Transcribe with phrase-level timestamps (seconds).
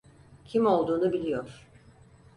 [0.45, 1.67] Kim olduğunu biliyor.